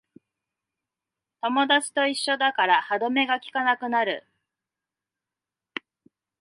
[1.43, 4.25] 友達と一緒だから歯止めがきかなくなる